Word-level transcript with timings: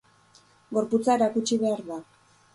Gorputza 0.77 1.19
erakutsi 1.21 1.61
behar 1.67 1.85
da. 1.93 2.01